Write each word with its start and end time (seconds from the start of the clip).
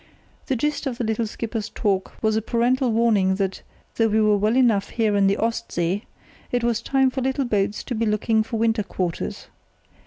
The 0.47 0.55
gist 0.55 0.87
of 0.87 0.97
the 0.97 1.03
little 1.03 1.27
skipper's 1.27 1.69
talk 1.69 2.11
was 2.23 2.35
a 2.35 2.41
parental 2.41 2.91
warning 2.91 3.35
that, 3.35 3.61
though 3.97 4.07
we 4.07 4.19
were 4.19 4.35
well 4.35 4.57
enough 4.57 4.89
here 4.89 5.15
in 5.15 5.27
the 5.27 5.37
"Ost 5.37 5.71
See", 5.71 6.05
it 6.51 6.63
was 6.63 6.81
time 6.81 7.11
for 7.11 7.21
little 7.21 7.45
boats 7.45 7.83
to 7.83 7.93
be 7.93 8.07
looking 8.07 8.41
for 8.41 8.57
winter 8.57 8.81
quarters. 8.81 9.45